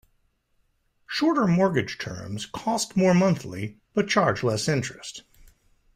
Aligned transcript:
Shorter 1.05 1.45
mortgage 1.45 1.99
terms 1.99 2.47
cost 2.47 2.97
more 2.97 3.13
monthly 3.13 3.77
but 3.93 4.07
charge 4.09 4.41
less 4.41 4.67
interest. 4.67 5.21